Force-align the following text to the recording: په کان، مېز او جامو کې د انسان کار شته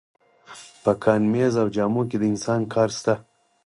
په 0.83 0.91
کان، 1.03 1.21
مېز 1.31 1.53
او 1.61 1.67
جامو 1.75 2.03
کې 2.09 2.17
د 2.19 2.23
انسان 2.33 2.61
کار 2.73 2.89
شته 2.97 3.13